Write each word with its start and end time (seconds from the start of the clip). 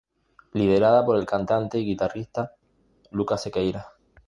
Liderada 0.55 1.05
por 1.05 1.15
el 1.17 1.27
cantante 1.27 1.77
y 1.77 1.85
guitarrista 1.85 2.55
Lucas 3.11 3.43
Sequeira. 3.43 3.93